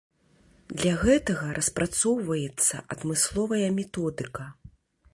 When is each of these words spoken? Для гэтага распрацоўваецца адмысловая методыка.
Для 0.79 0.93
гэтага 1.03 1.51
распрацоўваецца 1.59 2.75
адмысловая 2.97 3.65
методыка. 3.81 4.53